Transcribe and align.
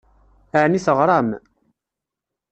Ɛni 0.61 0.79
teɣṛam? 0.85 1.27